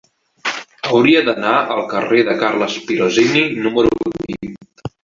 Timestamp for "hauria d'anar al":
0.91-1.83